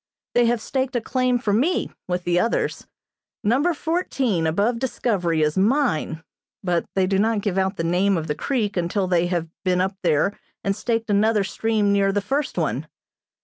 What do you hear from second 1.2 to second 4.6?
for me, with the others. Number Fourteen,